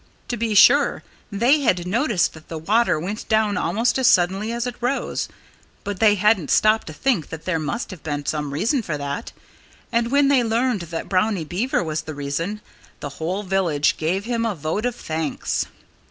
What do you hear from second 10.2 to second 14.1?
they learned that Brownie Beaver was the reason, the whole village